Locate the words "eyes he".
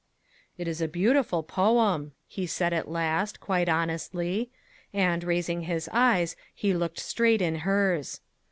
5.93-6.73